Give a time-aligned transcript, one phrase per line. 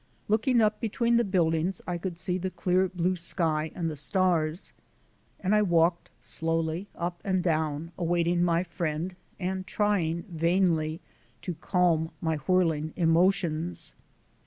[0.27, 4.73] Looking up between the buildings I could see the clear blue sky and the stars.
[5.39, 11.01] And I walked slowly up and down awaiting my friend and trying, vainly
[11.43, 13.93] to calm my whirling emotions.